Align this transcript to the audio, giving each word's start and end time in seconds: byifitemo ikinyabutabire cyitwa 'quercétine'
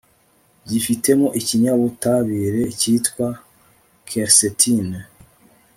byifitemo 0.65 1.27
ikinyabutabire 1.39 2.63
cyitwa 2.79 3.27
'quercétine' 3.39 5.01